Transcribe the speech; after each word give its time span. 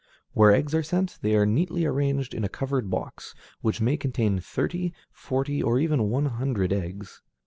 Where 0.31 0.51
eggs 0.51 0.73
are 0.73 0.81
sent, 0.81 1.19
they 1.21 1.35
are 1.35 1.45
neatly 1.45 1.85
arranged 1.85 2.33
in 2.33 2.43
a 2.43 2.49
covered 2.49 2.89
box, 2.89 3.35
which 3.61 3.81
may 3.81 3.97
contain 3.97 4.39
thirty, 4.39 4.93
forty, 5.11 5.61
or 5.61 5.77
even 5.79 6.09
one 6.09 6.25
hundred 6.25 6.73
eggs. 6.73 7.21